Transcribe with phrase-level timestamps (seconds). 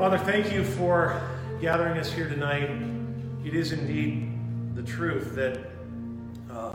[0.00, 1.20] Father, thank you for
[1.60, 2.70] gathering us here tonight.
[3.44, 4.32] It is indeed
[4.74, 5.60] the truth that
[6.50, 6.72] uh,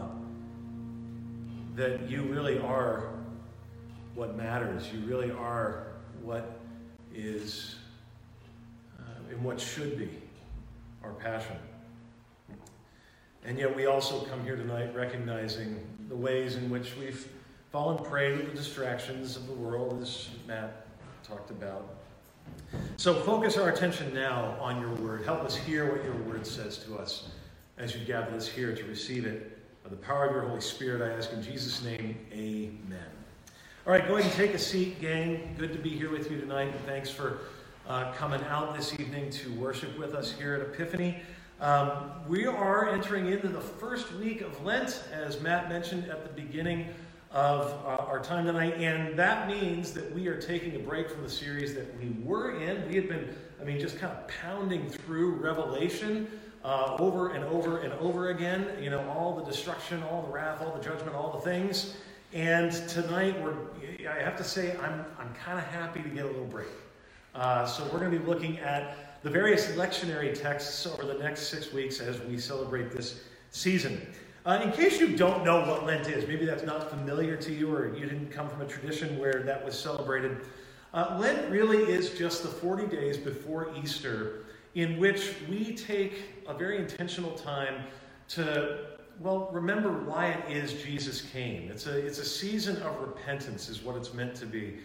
[1.74, 3.10] that you really are
[4.14, 4.94] what matters.
[4.94, 5.88] You really are
[6.22, 6.60] what
[7.16, 7.78] is
[9.00, 10.12] uh, and what should be
[11.04, 11.58] our passion.
[13.44, 17.28] And yet, we also come here tonight recognizing the ways in which we've
[17.72, 20.86] fallen prey to the distractions of the world, as Matt
[21.24, 22.05] talked about.
[22.98, 25.26] So focus our attention now on your word.
[25.26, 27.30] Help us hear what your word says to us
[27.78, 29.52] as you gather us here to receive it.
[29.84, 33.00] By the power of your Holy Spirit, I ask in Jesus' name, amen.
[33.86, 35.56] All right, go ahead and take a seat, gang.
[35.60, 36.70] Good to be here with you tonight.
[36.70, 37.42] And thanks for
[37.88, 41.22] uh, coming out this evening to worship with us here at Epiphany.
[41.62, 46.42] Um, we are entering into the first week of Lent, as Matt mentioned at the
[46.42, 46.88] beginning
[47.36, 51.22] of uh, our time tonight, and that means that we are taking a break from
[51.22, 52.88] the series that we were in.
[52.88, 56.30] We had been, I mean, just kind of pounding through Revelation
[56.64, 58.66] uh, over and over and over again.
[58.82, 61.98] You know, all the destruction, all the wrath, all the judgment, all the things.
[62.32, 63.58] And tonight, we're,
[64.10, 66.68] I have to say, I'm, I'm kind of happy to get a little break.
[67.36, 71.48] Uh, so we're going to be looking at the various lectionary texts over the next
[71.48, 74.08] six weeks as we celebrate this season.
[74.46, 77.74] Uh, in case you don't know what Lent is, maybe that's not familiar to you
[77.74, 80.38] or you didn't come from a tradition where that was celebrated.
[80.94, 84.46] Uh, Lent really is just the 40 days before Easter
[84.76, 87.86] in which we take a very intentional time
[88.28, 88.86] to,
[89.20, 91.72] well, remember why it is Jesus came.
[91.72, 94.76] It's a, it's a season of repentance, is what it's meant to be.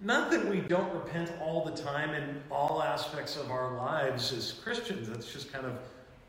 [0.00, 4.52] Not that we don't repent all the time in all aspects of our lives as
[4.52, 5.78] Christians, that's just kind of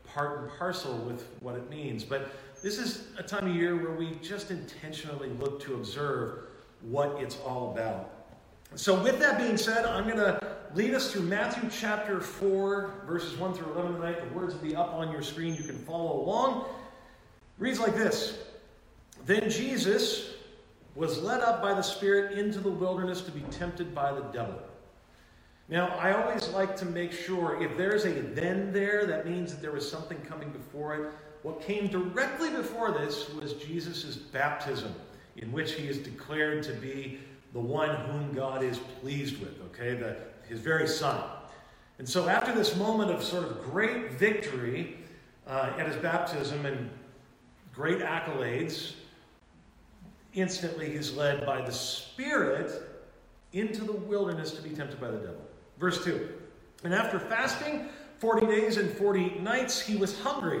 [0.06, 2.02] part and parcel with what it means.
[2.02, 2.30] But
[2.62, 6.44] this is a time of year where we just intentionally look to observe
[6.82, 8.10] what it's all about.
[8.74, 10.40] So, with that being said, I'm going to
[10.74, 14.20] lead us through Matthew chapter 4, verses 1 through 11 tonight.
[14.20, 15.54] The words will be up on your screen.
[15.54, 16.62] You can follow along.
[16.62, 16.66] It
[17.58, 18.38] reads like this
[19.24, 20.34] Then Jesus
[20.94, 24.60] was led up by the Spirit into the wilderness to be tempted by the devil.
[25.70, 29.60] Now, I always like to make sure if there's a then there, that means that
[29.60, 31.12] there was something coming before it.
[31.48, 34.94] What came directly before this was Jesus' baptism,
[35.38, 37.20] in which he is declared to be
[37.54, 41.24] the one whom God is pleased with, okay, the, his very son.
[41.98, 44.98] And so, after this moment of sort of great victory
[45.46, 46.90] uh, at his baptism and
[47.74, 48.92] great accolades,
[50.34, 52.70] instantly he's led by the Spirit
[53.54, 55.40] into the wilderness to be tempted by the devil.
[55.78, 56.28] Verse 2
[56.84, 57.88] And after fasting
[58.18, 60.60] 40 days and 40 nights, he was hungry.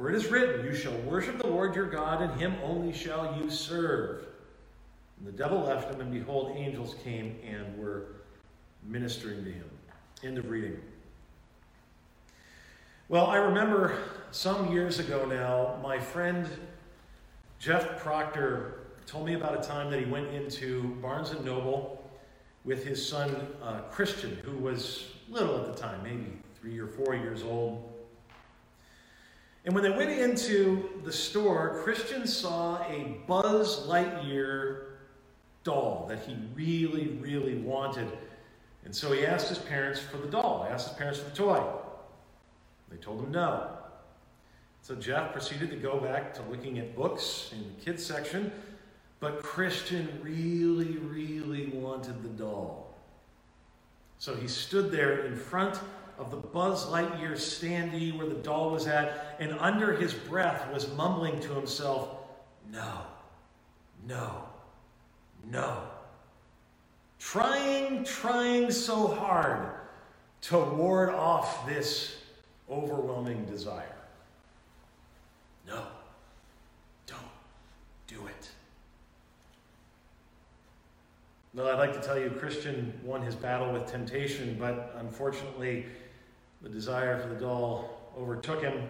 [0.00, 3.36] For it is written, You shall worship the Lord your God, and him only shall
[3.38, 4.24] you serve.
[5.18, 8.06] And the devil left him, and behold, angels came and were
[8.82, 9.68] ministering to him.
[10.24, 10.80] End of reading.
[13.10, 13.98] Well, I remember
[14.30, 16.48] some years ago now, my friend
[17.58, 22.02] Jeff Proctor told me about a time that he went into Barnes and Noble
[22.64, 27.14] with his son uh, Christian, who was little at the time, maybe three or four
[27.14, 27.89] years old.
[29.64, 34.84] And when they went into the store, Christian saw a Buzz Lightyear
[35.64, 38.08] doll that he really, really wanted.
[38.84, 40.64] And so he asked his parents for the doll.
[40.66, 41.62] He asked his parents for the toy.
[42.90, 43.70] They told him no.
[44.82, 48.50] So Jeff proceeded to go back to looking at books in the kids section,
[49.20, 52.94] but Christian really, really wanted the doll.
[54.18, 55.78] So he stood there in front
[56.20, 60.94] of the Buzz Lightyear standee where the doll was at, and under his breath was
[60.94, 62.10] mumbling to himself,
[62.70, 63.00] No,
[64.06, 64.44] no,
[65.50, 65.78] no.
[67.18, 69.70] Trying, trying so hard
[70.42, 72.16] to ward off this
[72.70, 73.96] overwhelming desire.
[75.66, 75.82] No,
[77.06, 77.20] don't
[78.06, 78.50] do it.
[81.52, 85.86] Well, I'd like to tell you, Christian won his battle with temptation, but unfortunately,
[86.60, 88.88] the desire for the doll overtook him.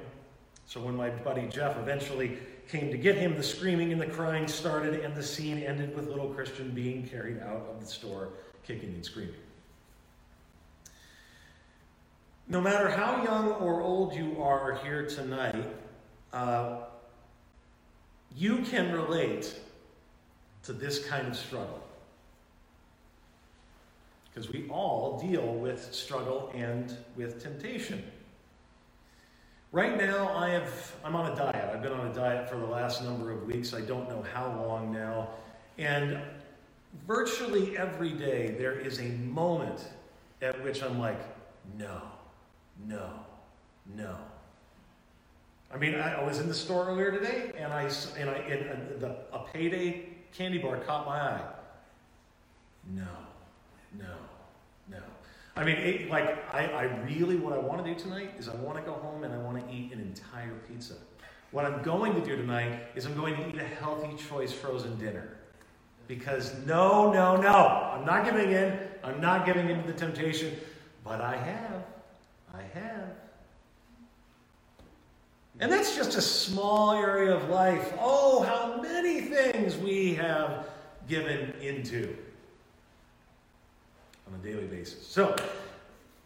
[0.67, 2.38] So when my buddy Jeff eventually
[2.69, 6.08] came to get him, the screaming and the crying started, and the scene ended with
[6.08, 8.28] little Christian being carried out of the store,
[8.64, 9.34] kicking and screaming.
[12.49, 15.69] No matter how young or old you are here tonight,
[16.32, 16.78] uh,
[18.37, 19.55] you can relate
[20.64, 21.82] to this kind of struggle.
[24.32, 28.03] Because we all deal with struggle and with temptation.
[29.73, 31.71] Right now, I have, I'm on a diet.
[31.73, 33.73] I've been on a diet for the last number of weeks.
[33.73, 35.29] I don't know how long now.
[35.79, 36.19] And
[37.06, 39.88] virtually every day, there is a moment
[40.43, 41.21] at which I'm like,
[41.79, 42.03] no,
[42.87, 43.11] no,
[43.94, 44.17] no.
[45.73, 47.88] I mean, I, was in the store earlier today, and I
[48.19, 51.43] and I and uh, the, a payday candy bar caught my eye.
[52.93, 53.06] No,
[53.98, 54.14] no,
[54.90, 55.02] no.
[55.56, 58.54] I mean, it, like, I, I really, what I want to do tonight is I
[58.56, 60.94] want to go home and I want to eat an entire pizza.
[61.50, 64.96] What I'm going to do tonight is I'm going to eat a healthy choice frozen
[64.98, 65.37] dinner.
[66.06, 68.78] Because no, no, no, I'm not giving in.
[69.02, 70.56] I'm not giving in to the temptation.
[71.04, 71.84] But I have.
[72.54, 73.08] I have.
[75.60, 77.92] And that's just a small area of life.
[77.98, 80.66] Oh, how many things we have
[81.06, 82.16] given into
[84.32, 85.06] on a daily basis.
[85.06, 85.35] So,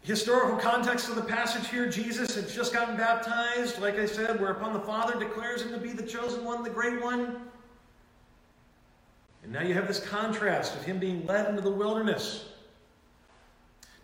[0.01, 4.73] historical context of the passage here Jesus had just gotten baptized, like I said, whereupon
[4.73, 7.41] the Father declares him to be the chosen one, the great one.
[9.43, 12.45] And now you have this contrast of him being led into the wilderness.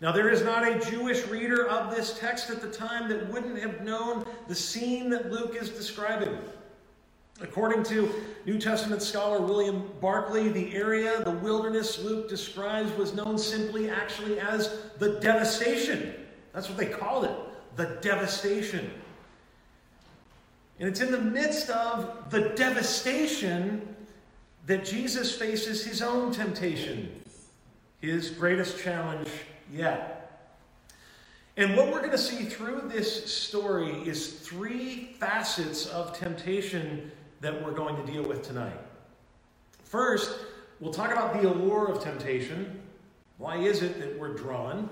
[0.00, 3.60] Now, there is not a Jewish reader of this text at the time that wouldn't
[3.60, 6.36] have known the scene that Luke is describing.
[7.42, 8.08] According to
[8.46, 14.38] New Testament scholar William Barclay, the area, the wilderness Luke describes, was known simply actually
[14.38, 16.14] as the devastation.
[16.52, 17.36] That's what they called it
[17.74, 18.90] the devastation.
[20.78, 23.94] And it's in the midst of the devastation
[24.66, 27.22] that Jesus faces his own temptation,
[28.00, 29.28] his greatest challenge
[29.72, 30.22] yet.
[31.56, 37.10] And what we're going to see through this story is three facets of temptation
[37.42, 38.78] that we're going to deal with tonight.
[39.84, 40.38] First,
[40.80, 42.80] we'll talk about the allure of temptation.
[43.36, 44.88] Why is it that we're drawn?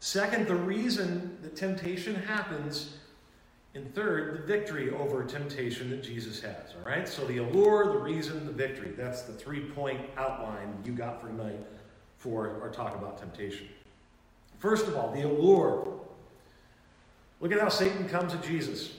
[0.00, 2.96] Second, the reason that temptation happens.
[3.74, 6.74] And third, the victory over temptation that Jesus has.
[6.76, 7.08] All right?
[7.08, 8.90] So the allure, the reason, the victory.
[8.96, 11.60] That's the three point outline you got for tonight
[12.18, 13.68] for our talk about temptation.
[14.58, 16.00] First of all, the allure.
[17.40, 18.90] Look at how Satan comes to Jesus.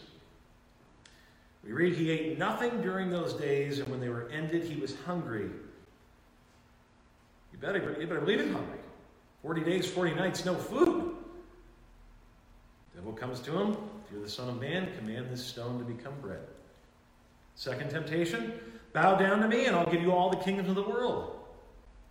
[1.66, 4.96] We read, He ate nothing during those days, and when they were ended, he was
[5.06, 5.50] hungry.
[7.52, 8.80] You better, you better leave it hungry.
[9.42, 11.16] 40 days, 40 nights, no food.
[12.96, 13.72] Devil comes to him.
[14.06, 16.42] If you're the Son of Man, command this stone to become bread.
[17.56, 18.54] Second temptation,
[18.94, 21.40] bow down to me, and I'll give you all the kingdoms of the world.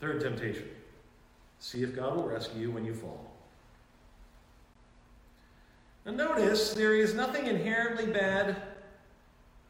[0.00, 0.69] Third temptation,
[1.59, 3.33] see if God will rescue you when you fall.
[6.05, 8.72] Now, notice there is nothing inherently bad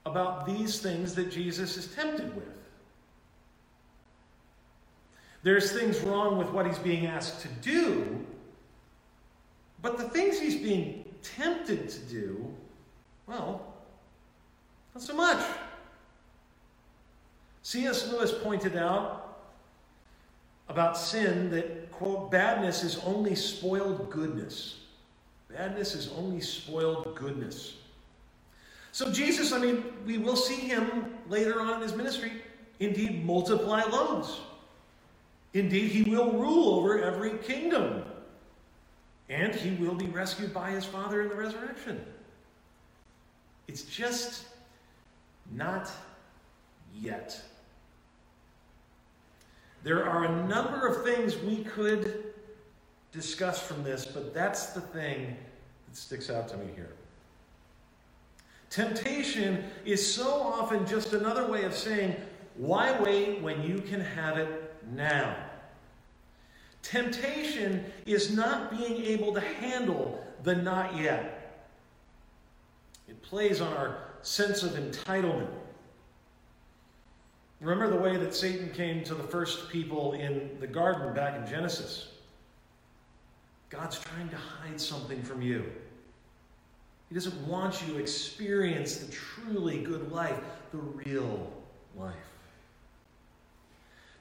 [0.05, 2.45] about these things that Jesus is tempted with.
[5.43, 8.25] There's things wrong with what he's being asked to do,
[9.81, 12.53] but the things he's being tempted to do,
[13.27, 13.75] well,
[14.95, 15.45] not so much.
[17.63, 18.11] C.S.
[18.11, 19.39] Lewis pointed out
[20.69, 24.81] about sin that, quote, badness is only spoiled goodness.
[25.49, 27.75] Badness is only spoiled goodness.
[28.93, 32.33] So, Jesus, I mean, we will see him later on in his ministry
[32.79, 34.41] indeed multiply loaves.
[35.55, 38.05] Indeed, he will rule over every kingdom.
[39.29, 42.05] And he will be rescued by his Father in the resurrection.
[43.67, 44.45] It's just
[45.53, 45.91] not
[46.95, 47.41] yet.
[49.85, 52.35] There are a number of things we could
[53.11, 55.37] discuss from this, but that's the thing
[55.89, 56.93] that sticks out to me here.
[58.73, 62.17] Temptation is so often just another way of saying,
[62.57, 65.37] why wait when you can have it now?
[66.83, 71.67] Temptation is not being able to handle the not yet.
[73.09, 75.51] It plays on our sense of entitlement.
[77.61, 81.47] Remember the way that Satan came to the first people in the garden back in
[81.47, 82.09] Genesis?
[83.69, 85.71] God's trying to hide something from you.
[87.13, 90.41] He doesn't want you to experience the truly good life,
[90.71, 91.53] the real
[91.95, 92.15] life.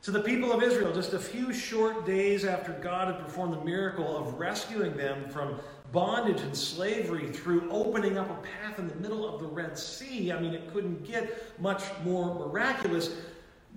[0.01, 3.63] To the people of Israel, just a few short days after God had performed the
[3.63, 5.57] miracle of rescuing them from
[5.93, 10.33] bondage and slavery through opening up a path in the middle of the Red Sea,
[10.33, 13.15] I mean, it couldn't get much more miraculous.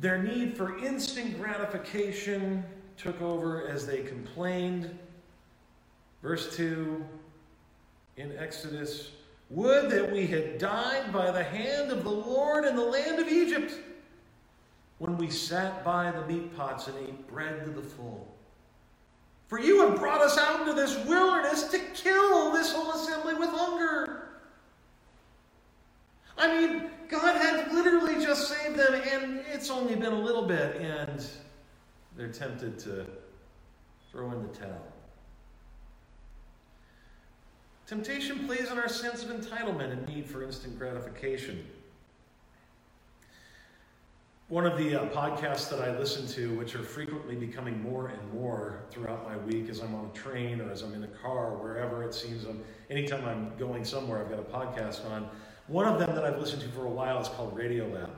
[0.01, 2.65] Their need for instant gratification
[2.97, 4.91] took over as they complained.
[6.21, 7.05] Verse 2
[8.17, 9.11] in Exodus
[9.51, 13.29] Would that we had died by the hand of the Lord in the land of
[13.29, 13.73] Egypt
[14.99, 18.27] when we sat by the meat pots and ate bread to the full.
[19.49, 23.51] For you have brought us out into this wilderness to kill this whole assembly with
[23.51, 24.29] hunger.
[26.39, 30.77] I mean, God had literally just saved them, and it's only been a little bit,
[30.77, 31.25] and
[32.17, 33.07] they're tempted to
[34.11, 34.94] throw in the towel.
[37.95, 41.65] Temptation plays on our sense of entitlement and need for instant gratification.
[44.49, 48.33] One of the uh, podcasts that I listen to, which are frequently becoming more and
[48.33, 51.53] more throughout my week as I'm on a train or as I'm in a car
[51.53, 55.29] or wherever it seems, I'm, anytime I'm going somewhere, I've got a podcast on.
[55.69, 58.11] One of them that I've listened to for a while is called Radiolab.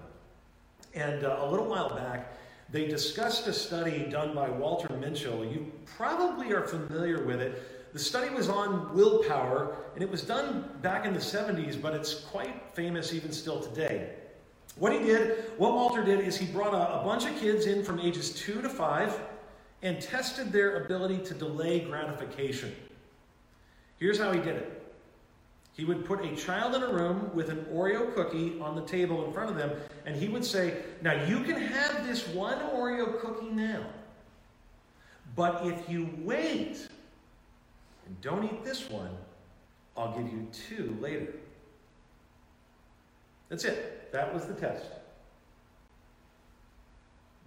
[0.95, 2.33] And uh, a little while back,
[2.71, 5.53] they discussed a study done by Walter Mischel.
[5.53, 7.76] You probably are familiar with it.
[7.97, 12.13] The study was on willpower, and it was done back in the 70s, but it's
[12.13, 14.11] quite famous even still today.
[14.77, 17.83] What he did, what Walter did, is he brought a, a bunch of kids in
[17.83, 19.19] from ages two to five
[19.81, 22.77] and tested their ability to delay gratification.
[23.99, 24.95] Here's how he did it.
[25.73, 29.25] He would put a child in a room with an Oreo cookie on the table
[29.25, 29.71] in front of them,
[30.05, 33.87] and he would say, Now you can have this one Oreo cookie now,
[35.35, 36.89] but if you wait
[38.07, 39.11] and don't eat this one,
[39.97, 41.35] I'll give you two later.
[43.49, 44.13] That's it.
[44.13, 44.87] That was the test.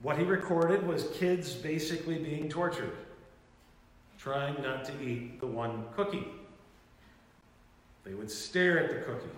[0.01, 2.95] What he recorded was kids basically being tortured,
[4.17, 6.27] trying not to eat the one cookie.
[8.05, 9.29] They would stare at the cookie.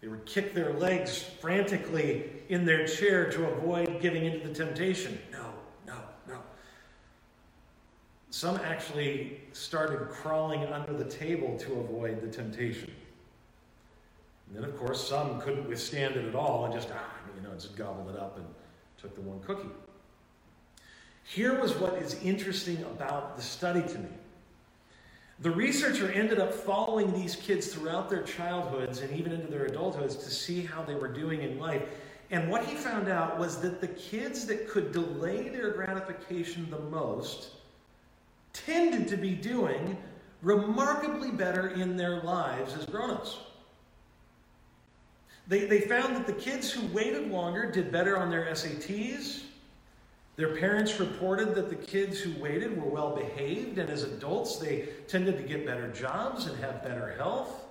[0.00, 5.18] They would kick their legs frantically in their chair to avoid giving into the temptation.
[5.32, 5.46] No.
[8.34, 12.90] Some actually started crawling under the table to avoid the temptation.
[14.48, 17.54] And then, of course, some couldn't withstand it at all and just, ah, you know,
[17.54, 18.44] just gobbled it up and
[19.00, 19.68] took the one cookie.
[21.22, 24.08] Here was what is interesting about the study to me.
[25.38, 30.18] The researcher ended up following these kids throughout their childhoods and even into their adulthoods
[30.24, 31.84] to see how they were doing in life.
[32.32, 36.80] And what he found out was that the kids that could delay their gratification the
[36.80, 37.50] most
[38.54, 39.98] tended to be doing
[40.40, 43.38] remarkably better in their lives as grown ups.
[45.46, 49.42] They, they found that the kids who waited longer did better on their SATs.
[50.36, 54.88] Their parents reported that the kids who waited were well behaved, and as adults, they
[55.06, 57.64] tended to get better jobs and have better health.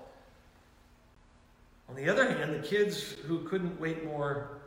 [1.90, 4.60] On the other hand, the kids who couldn't wait more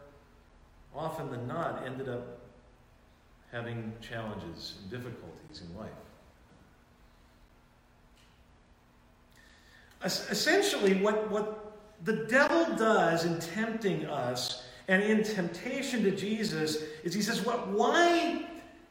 [0.94, 2.40] often than not ended up
[3.52, 5.90] having challenges and difficulties in life.
[10.04, 11.72] Essentially, what, what
[12.04, 17.58] the devil does in tempting us and in temptation to Jesus is he says, well,
[17.70, 18.46] why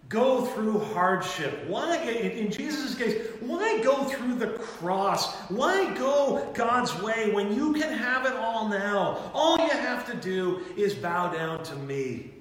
[0.09, 1.67] go through hardship?
[1.67, 5.35] Why, in Jesus' case, why go through the cross?
[5.49, 9.31] Why go God's way when you can have it all now?
[9.33, 12.31] All you have to do is bow down to me.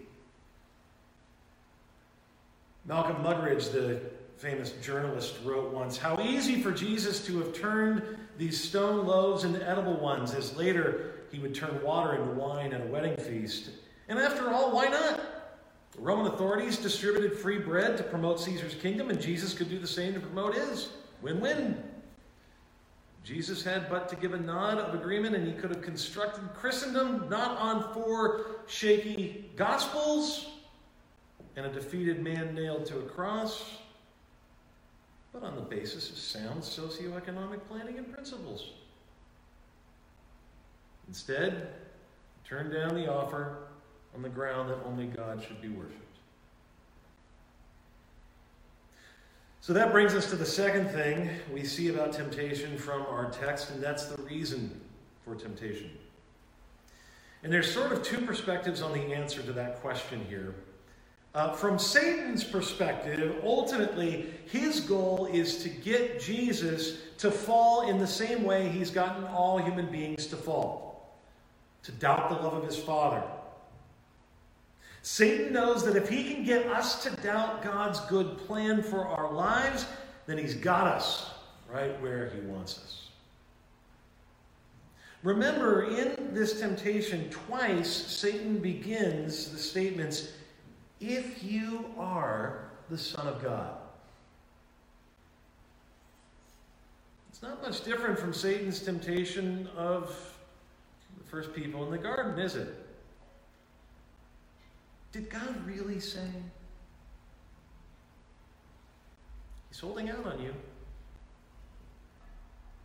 [2.87, 4.00] Malcolm Muggeridge, the
[4.37, 8.02] famous journalist, wrote once How easy for Jesus to have turned
[8.38, 12.81] these stone loaves into edible ones, as later he would turn water into wine at
[12.81, 13.71] a wedding feast.
[14.09, 15.21] And after all, why not?
[15.93, 19.87] The Roman authorities distributed free bread to promote Caesar's kingdom, and Jesus could do the
[19.87, 20.91] same to promote his.
[21.23, 21.83] Win win.
[23.23, 27.29] Jesus had but to give a nod of agreement, and he could have constructed Christendom
[27.31, 30.49] not on four shaky gospels
[31.57, 33.79] and a defeated man nailed to a cross
[35.35, 38.71] but on the basis of sound socioeconomic planning and principles.
[41.09, 41.69] Instead,
[42.45, 43.59] turn down the offer
[44.14, 45.99] on the ground that only God should be worshiped.
[49.61, 53.71] So that brings us to the second thing we see about temptation from our text,
[53.71, 54.81] and that's the reason
[55.25, 55.91] for temptation.
[57.43, 60.55] And there's sort of two perspectives on the answer to that question here.
[61.35, 68.07] Uh, from Satan's perspective, ultimately, his goal is to get Jesus to fall in the
[68.07, 71.19] same way he's gotten all human beings to fall
[71.83, 73.23] to doubt the love of his Father.
[75.03, 79.33] Satan knows that if he can get us to doubt God's good plan for our
[79.33, 79.87] lives,
[80.26, 81.31] then he's got us
[81.71, 83.09] right where he wants us.
[85.23, 90.33] Remember, in this temptation, twice Satan begins the statements,
[91.11, 93.76] if you are the Son of God.
[97.28, 100.16] It's not much different from Satan's temptation of
[101.18, 102.75] the first people in the garden, is it?
[105.12, 106.28] Did God really say?
[109.68, 110.54] He's holding out on you.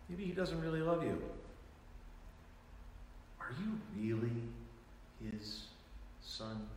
[0.09, 1.21] Maybe he doesn't really love you.
[3.39, 4.31] Are you really
[5.31, 5.67] his
[6.21, 6.67] son?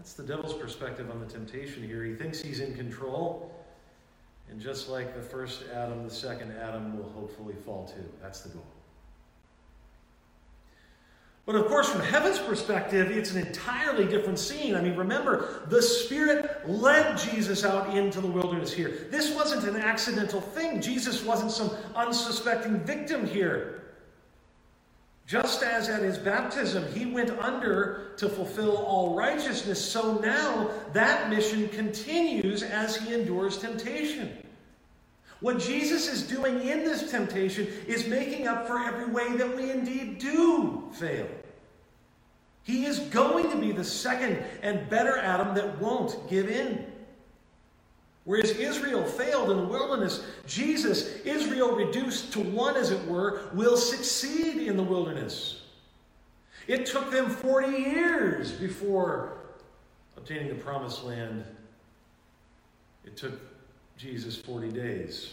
[0.00, 2.02] That's the devil's perspective on the temptation here.
[2.04, 3.52] He thinks he's in control.
[4.50, 8.08] And just like the first Adam, the second Adam will hopefully fall too.
[8.22, 8.64] That's the goal.
[11.44, 14.74] But of course, from heaven's perspective, it's an entirely different scene.
[14.74, 19.06] I mean, remember, the Spirit led Jesus out into the wilderness here.
[19.10, 20.80] This wasn't an accidental thing.
[20.80, 23.79] Jesus wasn't some unsuspecting victim here.
[25.30, 31.30] Just as at his baptism he went under to fulfill all righteousness, so now that
[31.30, 34.36] mission continues as he endures temptation.
[35.38, 39.70] What Jesus is doing in this temptation is making up for every way that we
[39.70, 41.28] indeed do fail.
[42.64, 46.89] He is going to be the second and better Adam that won't give in.
[48.24, 53.76] Whereas Israel failed in the wilderness, Jesus, Israel reduced to one, as it were, will
[53.76, 55.62] succeed in the wilderness.
[56.66, 59.38] It took them 40 years before
[60.16, 61.44] obtaining the promised land.
[63.04, 63.40] It took
[63.96, 65.30] Jesus 40 days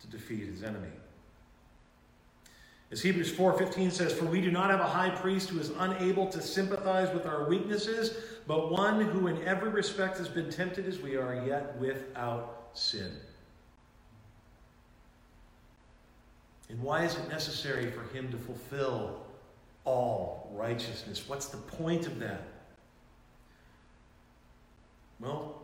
[0.00, 0.90] to defeat his enemy.
[2.90, 6.28] As Hebrews 4:15 says, "For we do not have a high priest who is unable
[6.28, 8.14] to sympathize with our weaknesses,
[8.46, 13.12] but one who in every respect has been tempted as we are, yet without sin."
[16.68, 19.24] And why is it necessary for him to fulfill
[19.84, 21.28] all righteousness?
[21.28, 22.42] What's the point of that?
[25.20, 25.62] Well,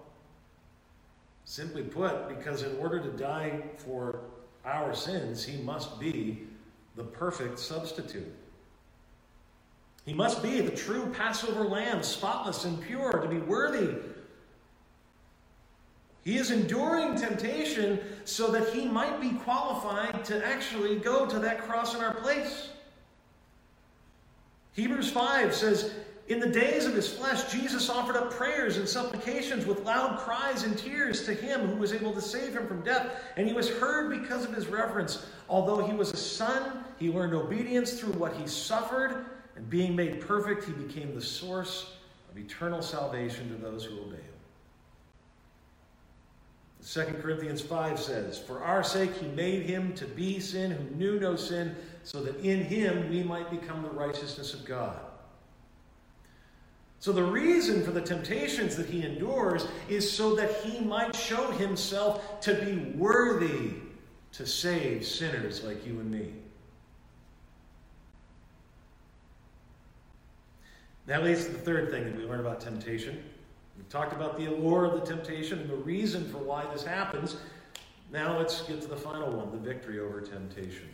[1.44, 4.20] simply put, because in order to die for
[4.64, 6.46] our sins, he must be
[6.96, 8.32] the perfect substitute.
[10.10, 13.94] He must be the true Passover lamb, spotless and pure, to be worthy.
[16.24, 21.62] He is enduring temptation so that he might be qualified to actually go to that
[21.62, 22.70] cross in our place.
[24.72, 25.94] Hebrews 5 says,
[26.26, 30.64] In the days of his flesh, Jesus offered up prayers and supplications with loud cries
[30.64, 33.70] and tears to him who was able to save him from death, and he was
[33.70, 35.24] heard because of his reverence.
[35.48, 39.26] Although he was a son, he learned obedience through what he suffered,
[39.60, 41.92] and being made perfect, he became the source
[42.30, 44.24] of eternal salvation to those who obey him.
[46.82, 51.20] 2 Corinthians 5 says, For our sake he made him to be sin who knew
[51.20, 54.98] no sin, so that in him we might become the righteousness of God.
[57.00, 61.50] So, the reason for the temptations that he endures is so that he might show
[61.50, 63.72] himself to be worthy
[64.32, 66.32] to save sinners like you and me.
[71.06, 73.22] That leads to the third thing that we learn about temptation.
[73.76, 77.36] We've talked about the allure of the temptation and the reason for why this happens.
[78.12, 80.88] Now let's get to the final one the victory over temptation.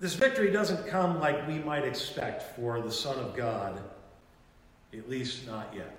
[0.00, 3.80] This victory doesn't come like we might expect for the Son of God,
[4.92, 5.96] at least not yet.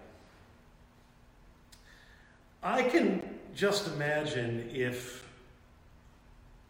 [2.63, 3.21] I can
[3.55, 5.25] just imagine if,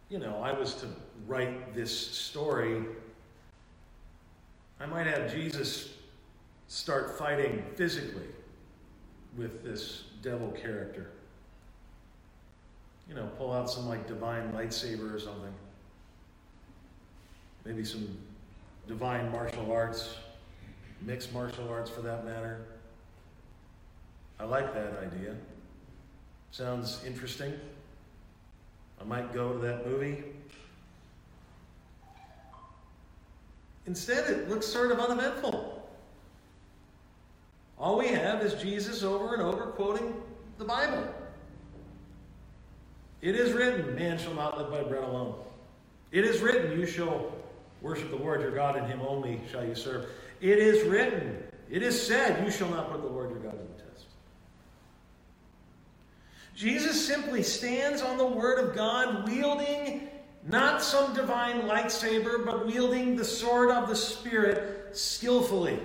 [0.10, 0.88] you know, I was to
[1.28, 2.84] write this story,
[4.80, 5.94] I might have Jesus
[6.68, 8.28] start fighting physically
[9.38, 11.12] with this devil character.
[13.08, 15.54] You know, pull out some like divine lightsaber or something.
[17.66, 18.18] Maybe some
[18.88, 20.16] divine martial arts,
[21.02, 22.66] mixed martial arts for that matter.
[24.40, 25.36] I like that idea.
[26.52, 27.54] Sounds interesting.
[29.02, 30.24] I might go to that movie.
[33.90, 35.84] Instead, it looks sort of uneventful.
[37.78, 40.14] All we have is Jesus over and over quoting
[40.60, 41.12] the Bible.
[43.22, 45.36] It is written, man shall not live by bread alone.
[46.12, 47.34] It is written, you shall
[47.82, 50.08] Worship the Lord your God, and him only shall you serve.
[50.42, 53.58] It is written, it is said, you shall not put the Lord your God to
[53.58, 54.06] the test.
[56.56, 60.09] Jesus simply stands on the word of God, wielding
[60.48, 65.80] not some divine lightsaber, but wielding the sword of the Spirit skillfully.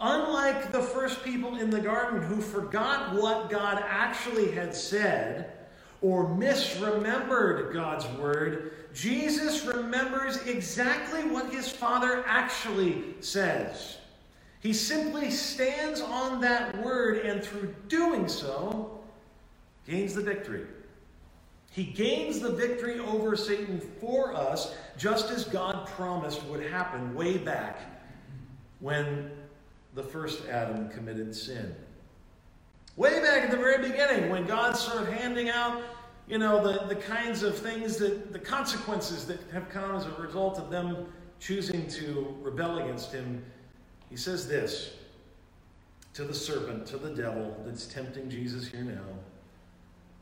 [0.00, 5.52] Unlike the first people in the garden who forgot what God actually had said
[6.00, 13.98] or misremembered God's word, Jesus remembers exactly what his Father actually says.
[14.60, 19.00] He simply stands on that word and through doing so
[19.86, 20.66] gains the victory.
[21.70, 27.38] He gains the victory over Satan for us, just as God promised would happen way
[27.38, 27.78] back
[28.80, 29.30] when
[29.94, 31.74] the first Adam committed sin.
[32.96, 35.80] Way back at the very beginning, when God started handing out,
[36.28, 40.12] you know, the, the kinds of things that, the consequences that have come as a
[40.20, 41.06] result of them
[41.38, 43.44] choosing to rebel against Him,
[44.10, 44.94] He says this
[46.14, 49.04] to the serpent, to the devil that's tempting Jesus here now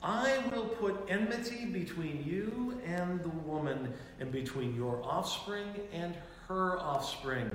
[0.02, 6.14] I will put enmity between you and the woman, and between your offspring and
[6.46, 7.50] her offspring.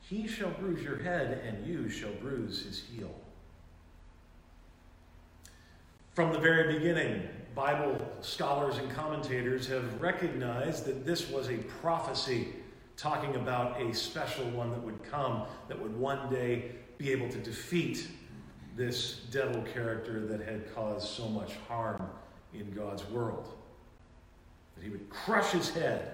[0.00, 3.14] He shall bruise your head, and you shall bruise his heel.
[6.14, 12.48] From the very beginning, Bible scholars and commentators have recognized that this was a prophecy
[12.96, 17.38] talking about a special one that would come, that would one day be able to
[17.38, 18.08] defeat
[18.76, 22.08] this devil character that had caused so much harm
[22.52, 23.48] in God's world.
[24.76, 26.12] That he would crush his head.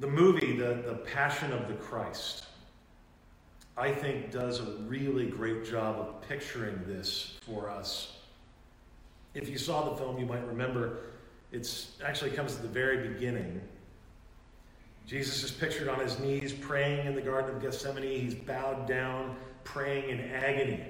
[0.00, 2.46] The movie, the, the Passion of the Christ,
[3.76, 8.16] I think does a really great job of picturing this for us.
[9.34, 10.98] If you saw the film, you might remember
[11.52, 13.60] it actually comes at the very beginning
[15.08, 18.02] Jesus is pictured on his knees praying in the Garden of Gethsemane.
[18.02, 20.84] He's bowed down, praying in agony.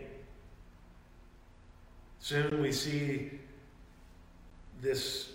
[2.18, 3.30] Soon we see
[4.82, 5.30] this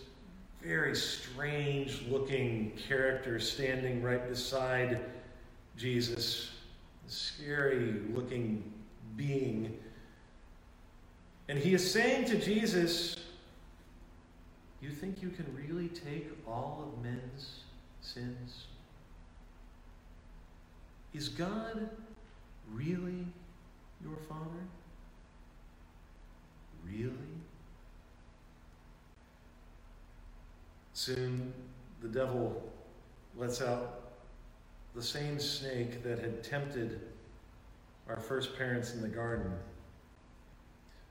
[0.61, 4.99] very strange looking character standing right beside
[5.77, 6.51] Jesus,
[7.07, 8.69] scary looking
[9.15, 9.77] being.
[11.47, 13.15] And he is saying to Jesus,
[14.81, 17.61] You think you can really take all of men's
[18.01, 18.65] sins?
[21.13, 21.89] Is God
[22.71, 23.25] really
[24.03, 24.63] your Father?
[26.85, 27.13] Really?
[30.93, 31.53] Soon
[32.01, 32.71] the devil
[33.37, 34.01] lets out
[34.95, 36.99] the same snake that had tempted
[38.09, 39.51] our first parents in the garden.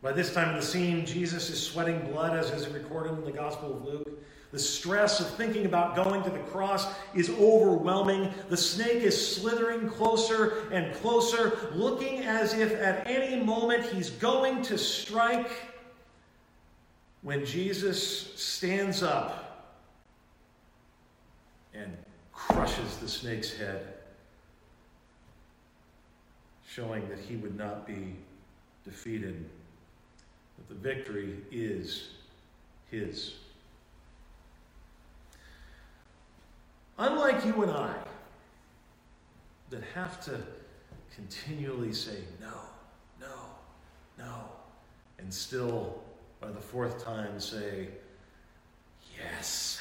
[0.02, 3.32] By this time in the scene, Jesus is sweating blood, as is recorded in the
[3.32, 4.22] Gospel of Luke.
[4.52, 8.32] The stress of thinking about going to the cross is overwhelming.
[8.50, 14.60] The snake is slithering closer and closer, looking as if at any moment he's going
[14.64, 15.50] to strike.
[17.22, 19.78] When Jesus stands up
[21.72, 21.96] and
[22.34, 23.94] crushes the snake's head,
[26.68, 28.16] showing that he would not be
[28.84, 29.48] defeated,
[30.58, 32.08] that the victory is
[32.90, 33.34] his.
[37.02, 37.96] Unlike you and I,
[39.70, 40.38] that have to
[41.16, 42.54] continually say no,
[43.20, 43.34] no,
[44.16, 44.44] no,
[45.18, 46.00] and still
[46.40, 47.88] by the fourth time say
[49.18, 49.80] yes.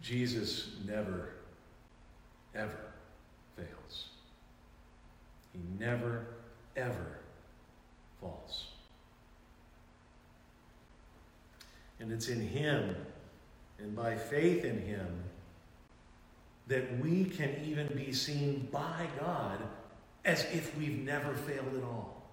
[0.00, 1.30] Jesus never,
[2.54, 2.92] ever
[3.56, 4.10] fails.
[5.52, 6.26] He never,
[6.76, 7.18] ever
[8.20, 8.68] falls.
[11.98, 12.94] And it's in Him
[13.78, 15.24] and by faith in Him
[16.66, 19.60] that we can even be seen by God
[20.24, 22.25] as if we've never failed at all.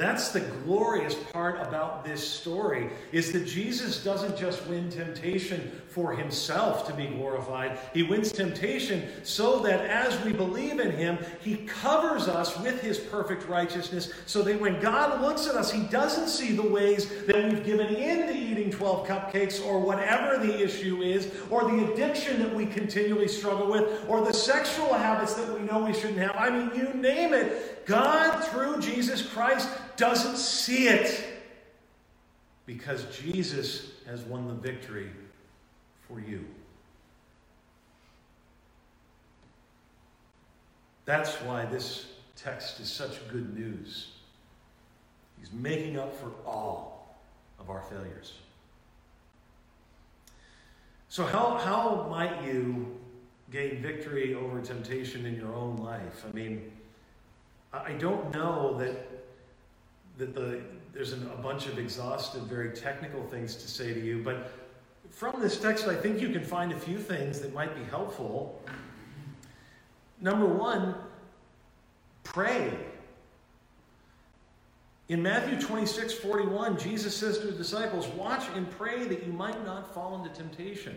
[0.00, 6.14] That's the glorious part about this story is that Jesus doesn't just win temptation for
[6.14, 7.78] himself to be glorified.
[7.92, 12.98] He wins temptation so that as we believe in him, he covers us with his
[12.98, 17.44] perfect righteousness so that when God looks at us, he doesn't see the ways that
[17.44, 22.38] we've given in to eating 12 cupcakes or whatever the issue is, or the addiction
[22.38, 26.34] that we continually struggle with, or the sexual habits that we know we shouldn't have.
[26.36, 27.84] I mean, you name it.
[27.86, 29.68] God, through Jesus Christ,
[30.00, 31.24] doesn't see it
[32.64, 35.10] because Jesus has won the victory
[36.08, 36.44] for you.
[41.04, 44.12] That's why this text is such good news.
[45.38, 47.18] He's making up for all
[47.58, 48.32] of our failures.
[51.08, 52.96] So, how, how might you
[53.50, 56.24] gain victory over temptation in your own life?
[56.26, 56.70] I mean,
[57.72, 58.94] I don't know that,
[60.18, 60.60] that the,
[60.92, 64.52] there's an, a bunch of exhaustive, very technical things to say to you, but
[65.10, 68.62] from this text, I think you can find a few things that might be helpful.
[70.20, 70.94] Number one,
[72.22, 72.72] pray.
[75.08, 79.64] In Matthew 26, 41, Jesus says to his disciples, Watch and pray that you might
[79.64, 80.96] not fall into temptation.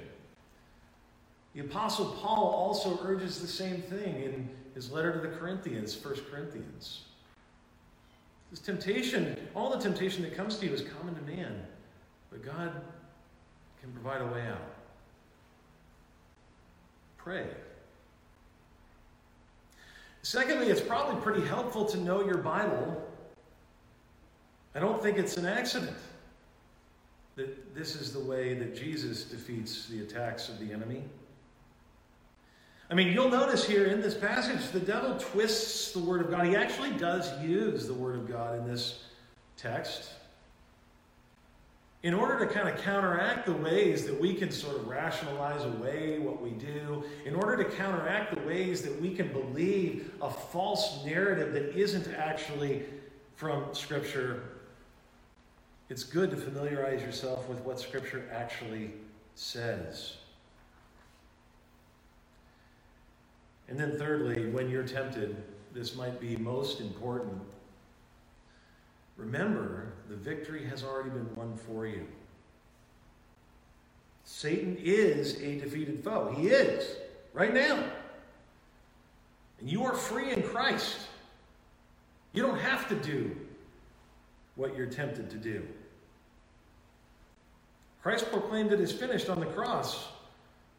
[1.56, 6.16] The Apostle Paul also urges the same thing in his letter to the Corinthians, 1
[6.32, 7.06] Corinthians.
[8.54, 11.66] This temptation, all the temptation that comes to you is common to man,
[12.30, 12.72] but God
[13.82, 14.76] can provide a way out.
[17.18, 17.48] Pray.
[20.22, 23.04] Secondly, it's probably pretty helpful to know your Bible
[24.76, 25.98] I don't think it's an accident
[27.36, 31.04] that this is the way that Jesus defeats the attacks of the enemy.
[32.94, 36.46] I mean, you'll notice here in this passage, the devil twists the Word of God.
[36.46, 39.06] He actually does use the Word of God in this
[39.58, 40.12] text
[42.04, 46.20] in order to kind of counteract the ways that we can sort of rationalize away
[46.20, 51.04] what we do, in order to counteract the ways that we can believe a false
[51.04, 52.84] narrative that isn't actually
[53.38, 54.44] from Scripture
[55.90, 58.92] it's good to familiarize yourself with what Scripture actually
[59.34, 60.18] says.
[63.74, 65.36] And then, thirdly, when you're tempted,
[65.74, 67.42] this might be most important.
[69.18, 72.06] Remember, the victory has already been won for you.
[74.26, 76.36] Satan is a defeated foe.
[76.38, 76.98] He is,
[77.34, 77.84] right now.
[79.60, 81.08] And you are free in Christ.
[82.32, 83.36] You don't have to do
[84.56, 85.64] what you're tempted to do.
[88.04, 90.10] Christ proclaimed it is finished on the cross.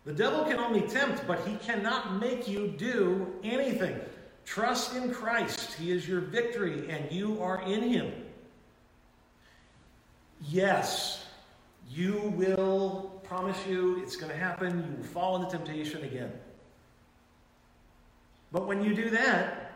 [0.04, 3.98] The devil can only tempt, but he cannot make you do anything.
[4.44, 5.72] Trust in Christ.
[5.74, 8.12] He is your victory, and you are in him.
[10.42, 11.24] Yes,
[11.90, 14.84] you will, promise you, it's going to happen.
[14.90, 16.32] You will fall into temptation again.
[18.52, 19.72] But when you do that,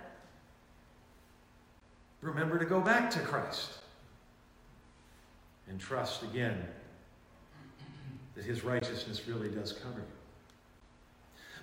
[2.21, 3.71] remember to go back to Christ
[5.69, 6.67] and trust again
[8.35, 10.18] that his righteousness really does cover you.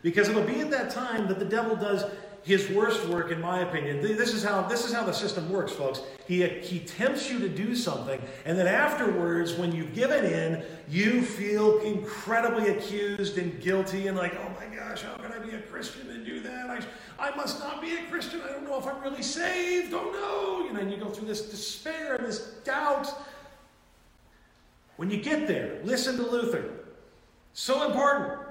[0.02, 2.04] Because it'll be at that time that the devil does
[2.44, 4.02] his worst work, in my opinion.
[4.02, 6.02] This is how, this is how the system works, folks.
[6.28, 11.24] He, he tempts you to do something, and then afterwards, when you've given in, you
[11.24, 15.62] feel incredibly accused and guilty and like, oh my gosh, how can I be a
[15.62, 16.70] Christian and do that?
[16.70, 16.80] I,
[17.18, 18.42] I must not be a Christian.
[18.42, 19.94] I don't know if I'm really saved.
[19.94, 20.68] Oh no.
[20.68, 23.08] You know, and you go through this despair and this doubt.
[24.98, 26.70] When you get there, listen to Luther.
[27.54, 28.45] So important.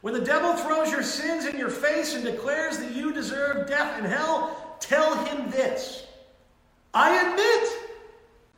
[0.00, 3.98] When the devil throws your sins in your face and declares that you deserve death
[3.98, 6.06] and hell, tell him this
[6.94, 7.92] I admit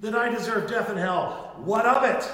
[0.00, 1.54] that I deserve death and hell.
[1.64, 2.30] What of it?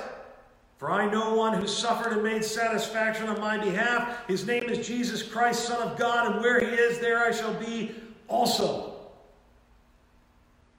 [0.79, 4.27] For I know one who suffered and made satisfaction on my behalf.
[4.29, 7.55] His name is Jesus Christ, Son of God, and where he is, there I shall
[7.55, 7.95] be
[8.29, 8.95] also.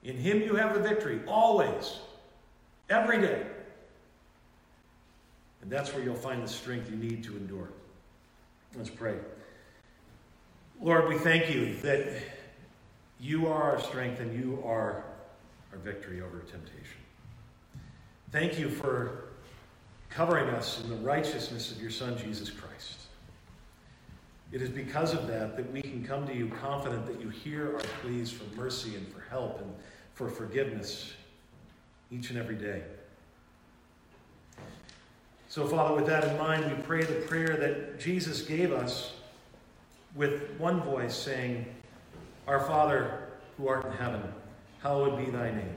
[0.02, 1.98] In him you have the victory, always,
[2.88, 3.44] every day.
[5.60, 7.68] And that's where you'll find the strength you need to endure.
[8.76, 9.16] Let's pray.
[10.80, 12.22] Lord, we thank you that
[13.18, 15.04] you are our strength and you are
[15.72, 17.00] our victory over temptation.
[18.30, 19.24] Thank you for
[20.08, 23.00] covering us in the righteousness of your Son, Jesus Christ.
[24.52, 27.74] It is because of that that we can come to you confident that you hear
[27.74, 29.72] our pleas for mercy and for help and
[30.14, 31.12] for forgiveness
[32.10, 32.82] each and every day.
[35.50, 39.14] So, Father, with that in mind, we pray the prayer that Jesus gave us
[40.14, 41.66] with one voice saying,
[42.46, 44.22] Our Father, who art in heaven,
[44.80, 45.74] hallowed be thy name.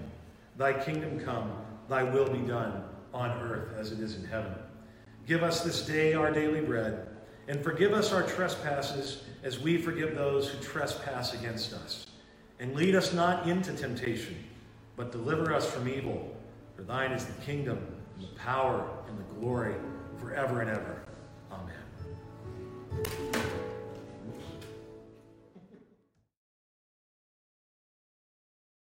[0.59, 1.51] Thy kingdom come,
[1.89, 2.83] thy will be done
[3.15, 4.53] on earth as it is in heaven.
[5.25, 7.07] Give us this day our daily bread,
[7.47, 12.05] and forgive us our trespasses as we forgive those who trespass against us.
[12.59, 14.37] And lead us not into temptation,
[14.97, 16.37] but deliver us from evil.
[16.75, 17.79] For thine is the kingdom,
[18.15, 19.75] and the power, and the glory
[20.21, 21.03] forever and ever.
[21.51, 21.75] Amen.